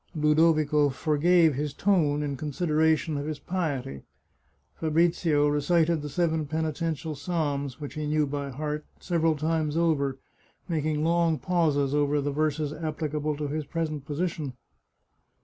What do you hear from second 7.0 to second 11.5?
psalms, which he knew by heart, several times over, making long